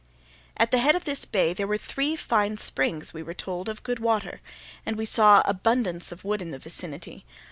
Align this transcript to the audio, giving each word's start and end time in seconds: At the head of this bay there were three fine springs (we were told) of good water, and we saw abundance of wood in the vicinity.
At 0.57 0.71
the 0.71 0.79
head 0.79 0.95
of 0.95 1.05
this 1.05 1.25
bay 1.25 1.53
there 1.53 1.67
were 1.67 1.77
three 1.77 2.15
fine 2.15 2.57
springs 2.57 3.13
(we 3.13 3.21
were 3.21 3.35
told) 3.35 3.69
of 3.69 3.83
good 3.83 3.99
water, 3.99 4.41
and 4.83 4.95
we 4.97 5.05
saw 5.05 5.43
abundance 5.45 6.11
of 6.11 6.23
wood 6.25 6.41
in 6.41 6.49
the 6.49 6.57
vicinity. 6.57 7.23